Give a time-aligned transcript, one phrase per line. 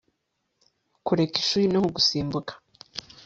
[1.05, 2.51] Kureka ishuri ni nko gusimbuka